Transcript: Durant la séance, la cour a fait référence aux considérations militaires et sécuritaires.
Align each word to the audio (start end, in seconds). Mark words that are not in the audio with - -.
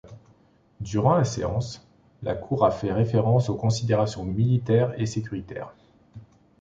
Durant 0.79 1.13
la 1.13 1.23
séance, 1.23 1.87
la 2.23 2.33
cour 2.33 2.65
a 2.65 2.71
fait 2.71 2.91
référence 2.91 3.49
aux 3.49 3.55
considérations 3.55 4.25
militaires 4.25 4.99
et 4.99 5.05
sécuritaires. 5.05 5.75